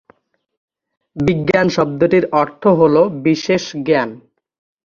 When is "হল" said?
2.79-2.95